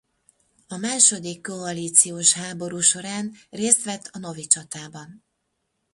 [0.67, 5.23] A második koalíciós háború során részt vett a novi csatában.